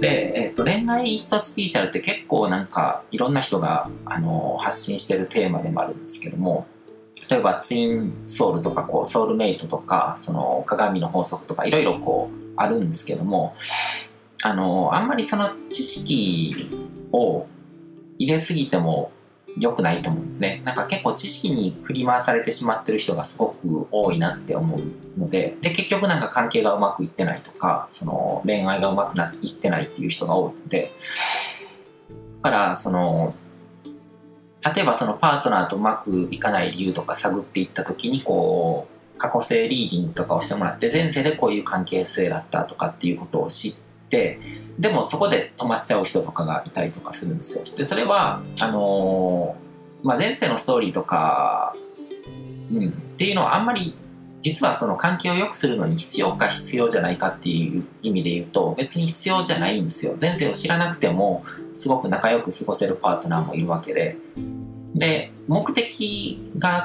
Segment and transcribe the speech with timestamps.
[0.00, 6.66] で、えっと恋愛とスピーチャルって結構なんかいろんな人があの発信してるテーマでもあるんですけども
[7.30, 13.54] 例えばツインソウルとかこうソウルメイトとかその鏡の法則とかいろいろこうあるんですけども
[14.42, 16.68] あのあんまりその知識
[17.12, 17.46] を
[18.18, 19.12] 入れすぎても
[19.58, 20.62] 良くないと思うんですね。
[20.64, 24.80] なんか結構知識に振り回されてしまってる人がすごく多いなって思う
[25.18, 30.92] ので、で、結局なんか関係がうまくいってないとか、その恋愛がうまくなっていってないっていう人が多いので、
[32.42, 33.34] だからその、
[34.74, 47.64] 例えばそのパートナーとうまくいかない理由とか探っていった時にこう、過去性リーディングとかをしてもらって前世でこういう関係性だったとかっていうことを知ってでもそこで止まっちゃう人とかがいたりとかするんですよ。
[47.76, 51.74] でそれはあのー、まあ、前世のストーリーとか、
[52.72, 53.94] うん、っていうのはあんまり
[54.40, 60.14] 実はその関係を良くするのに必要か必要じゃないかっていう意味で言うと別に必要じゃないんですよ。
[60.18, 64.16] 前世を知らなくてもすごく仲良く過ごせるパートナーもいるわけで。
[64.94, 66.82] で目的が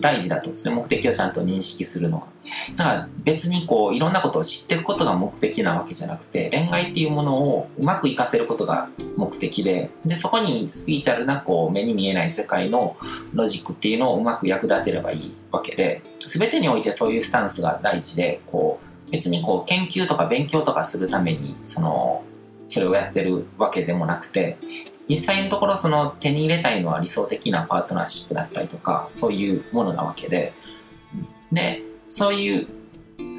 [0.00, 2.26] 大事だとですね目的をちゃんと認識するのは。
[2.76, 12.96] だから別にこういろんなことを知ってることが目的なわけじゃなくて恋愛っていうものをうまく活かせることが目的ででそこにスピーチャルなこう目に見えない世界の
[13.32, 22.24] ロジックっていうのをうまく役立てればいいわけで全てにおいてそういうスタンスが大事でこう別にこう研究とか勉強とかするためにその
[22.66, 24.56] それをやってるわけでもなくて
[25.08, 30.52] 実際のところその手に入れたいのは理想的なパートナーシップだったりとかそういうものなわけで。
[31.50, 32.66] でそういう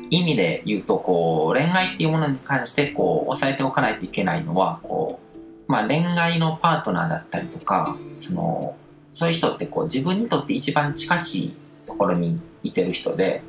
[0.09, 5.20] 意味で言うとこう恋愛っていうものに関してこう抑えておかないといけないのはこ
[5.67, 8.75] う、まあ、恋愛のパートナーだったりとかその
[9.11, 11.53] そういう人ってこう自分にとって一番近しい
[11.86, 13.44] ところにいてる人で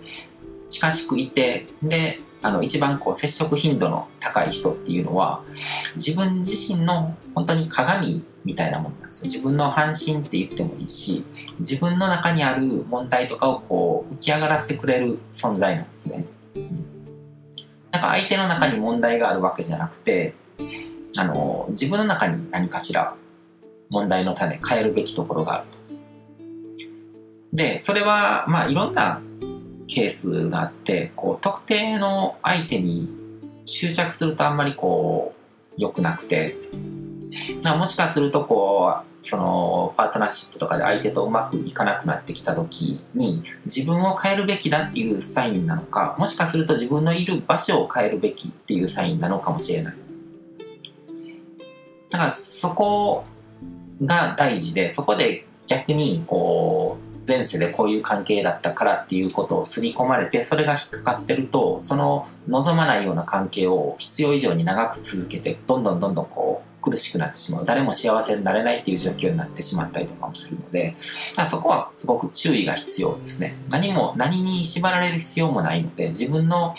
[0.69, 5.43] 近しくいてであの一番こう接触頻度の高い人っていうのは
[5.95, 11.25] 自分自身の本当に鏡みたいなものなんですよ自分の半身って言ってもいいし
[11.61, 16.27] 自分の中にある問題とかをこう浮き上がらせてくれる存在なんですね。
[17.91, 20.35] なんか相手の中に問題があるわけじゃなくて
[21.17, 23.15] あの自分の中に何かしら
[23.89, 25.79] 問題の種変えるべきところがあると。
[27.55, 29.23] でそれはまあいろんな
[29.89, 33.09] ケースがあってこう特定の相手に
[33.65, 35.35] 執着するとあんまりこ
[35.77, 36.57] う良くなくて。
[37.77, 49.97] もしかするとこうそのパートナーシップとかで相手とうまくいかなくなってきた時に自分を変えるべきだっていうサインなのかもしかすると自分のいる場所を変えるべきっていうサインなのかもしれない。
[52.11, 53.25] だからそこ
[54.05, 67.65] が大事でそこで逆にこう前世でこういう関係だったからっていうことを刷り込まれてそれが引っかかってるとその望まないような関係を必要以上に長く続けてどんどんどんどんこう苦しくなってしまう。
[67.65, 70.97] 誰も幸せになれないっていう状況になってしまったりとかもするので
[71.47, 73.55] そこはすごく注意が必要ですね。
[73.71, 76.75] 何も何に縛られる必要もないので自分の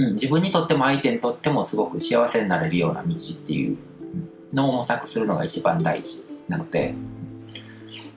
[0.00, 3.76] うん、自分にとっても相手にとってもすごく幸せになれるような道っていう
[4.54, 6.94] のを模索するのが一番大事なので。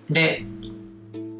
[0.10, 0.46] で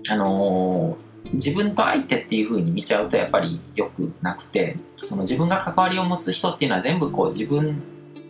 [0.10, 7.82] あのー、自分と相手っていう風に見ちゃうとやっぱり良くなくてその自分が関わりを持つ人っていうのは全部こう自分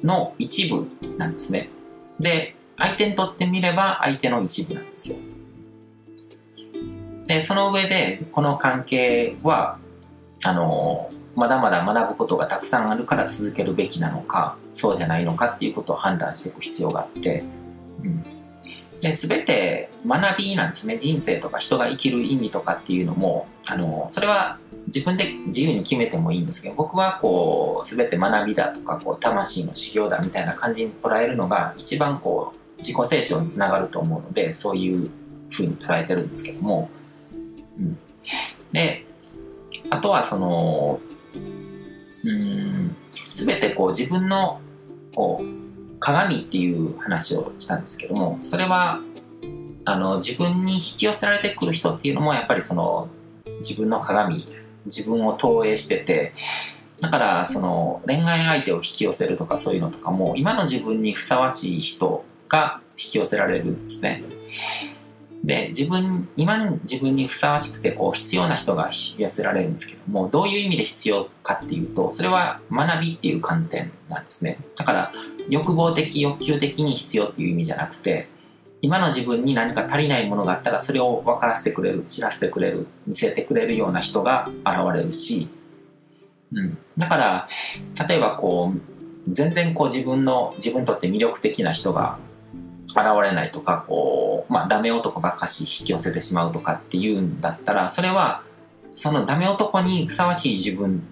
[0.04, 1.70] の一部なんですね。
[2.20, 5.18] で相手にとってみれば相手の一部なんですよ。
[7.28, 9.80] でその上でこの関係は
[10.44, 17.44] あのー、まだまだ学ぶことがたくさんあるから続けるべきなのかそうじゃないのかっていうことを判断していく必要があって、
[18.04, 18.26] うん、
[19.04, 20.98] で全て学びなんですね。
[20.98, 35.10] 人生とか人が生きる意味とかっていうのもあのそれは自分で自由に決めてもいいんですけど僕はこう全て学びだとかこう魂の修行だみたいな感じに捉えるのが一番こう自己成長につながると思うのでそういう
[35.50, 36.90] ふうに捉えてるんですけども、
[37.78, 37.98] うん、
[38.72, 39.06] で
[39.90, 41.00] あとはその
[42.24, 42.96] うん
[43.34, 44.62] 全てこう自分の
[45.16, 45.63] こう
[46.04, 49.00] 鏡っていう話をしたんですけどもそれは
[49.86, 53.08] あの自分に引き寄せられてくる人っていうのもやっぱりその
[53.60, 54.46] 自分の鏡
[54.86, 56.34] 自分を投影してて
[57.00, 64.24] だからその恋愛相手を引き寄せるとかそういうのとかも今の自分にふさわしい人が引き寄せられるんですね。
[65.44, 74.58] で自分今の自分にふさわしくてこう必要な人が引き寄せられるんですけどもどういう意味で必要かっていうとそれは学びっていう観点なんですね。
[74.78, 75.14] だから
[75.50, 78.30] 欲望的欲求的に必要っていう意味じゃなくて
[78.82, 85.50] 今の自分に何か足りないものがあったらそれを分からせてくれる知らせてくれる見せてくれるような人が現れるし、
[86.54, 87.48] うん、だから
[88.08, 92.18] 例えばこう全然こう自分の自分にとって魅力的な人が
[92.90, 98.44] 現れないとかこう、まあ、ダメ男ばっかし引き寄せてしまうとかっていうんだったらそれは
[98.96, 101.04] そのダメ男にふさわしい自分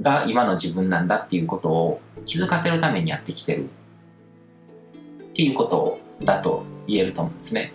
[0.00, 7.72] が今の自分なんだっていうことを気づかせるためにやってきてるっていうことだと言えると思うんですね。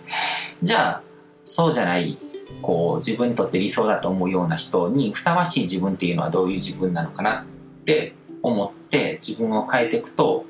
[0.62, 1.02] じゃあ
[1.44, 2.18] そうじゃない
[2.62, 10.44] こう自分にとって理想だと思うような人にふさわしい自分っていうのはどういう自分なのかなって思って自分を変えていくと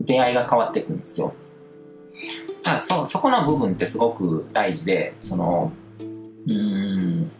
[0.00, 1.34] 出会いが変わっていくんですよ。
[2.66, 5.72] だそそこの部分ってすごく大事でその
[6.46, 7.30] うん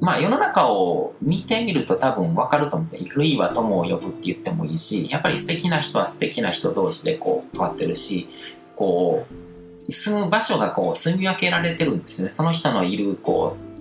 [0.00, 3.08] まあ世の中を見てみると多分分かると思うんですよ。
[3.14, 8.28] 類は友を呼ぶって言ってもいいしやっぱり素敵な人は素敵な人同士でこう変わってるし
[8.76, 9.26] こ
[9.86, 12.30] う住む場所がこう住み分けられてるんですよね。
[12.30, 13.72] その人のいるこう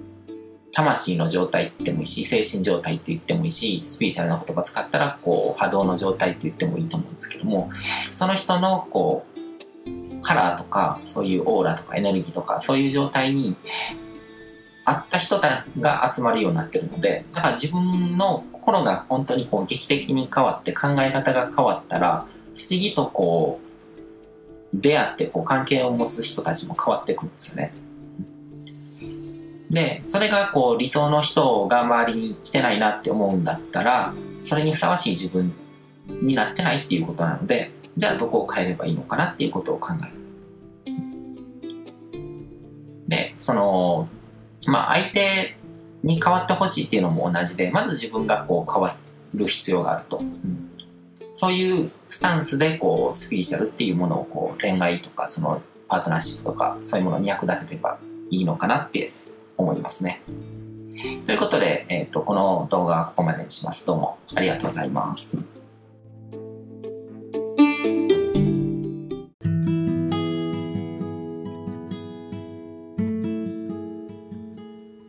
[0.74, 7.70] 魂の状態って言ってもいいし精神状態って言ってもいいしスピーチャルな言葉使ったらこう波動の状態って言ってもいいと思うんですけども
[8.12, 9.31] その人のこう
[10.22, 13.56] カラーとかそういうオーラとかエネルギーとかそういう状態に
[14.86, 22.26] 合った人たが集まるようになってるのでだから自分の心が本当にこう劇的に変わって考え方が変わったら
[22.56, 23.72] 不思議とこう
[24.74, 27.74] 出会ってこう関係を持つ人たちも変わっていくんですよね。
[29.70, 34.14] で、それがこう理想の人が周りに来てないなって思うんだったら、
[34.44, 35.54] それにふさわしい自分
[36.22, 40.22] になってないっていうことなので、じゃあどこを変えればいいのかなっていうことを考える。
[43.08, 44.08] で、その、
[44.66, 45.58] まあ相手
[46.04, 48.96] に変わってほしいっていうのも同じで、まず自分がこう変わ
[49.34, 50.22] る必要があると。
[51.34, 58.00] そういうスタンスでこうスピリチュアルっていうものをこう恋愛とかそのパートナーシップとかそういうものに役立てれば
[58.30, 59.12] いいのかなって
[59.58, 60.22] 思いますね。
[61.26, 63.86] ということで、えーと、この動画はここまでにします。
[63.86, 65.36] どうもありがとうございます。